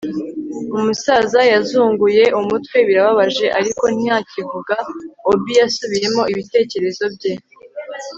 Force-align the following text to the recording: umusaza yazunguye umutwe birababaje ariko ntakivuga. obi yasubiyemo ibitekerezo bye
umusaza 0.77 1.39
yazunguye 1.51 2.23
umutwe 2.39 2.77
birababaje 2.87 3.45
ariko 3.59 3.83
ntakivuga. 4.03 4.75
obi 5.29 5.51
yasubiyemo 5.59 6.23
ibitekerezo 6.31 7.05
bye 7.15 7.33